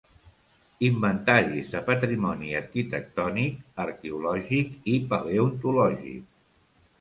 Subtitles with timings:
[0.85, 6.27] Inventaris de patrimoni arquitectònic, arqueològic i paleontològic.